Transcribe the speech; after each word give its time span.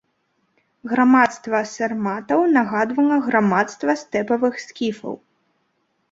Грамадства 0.91 1.59
сарматаў 1.73 2.41
нагадвала 2.57 3.17
грамадства 3.27 3.95
стэпавых 4.03 4.57
скіфаў. 4.65 5.13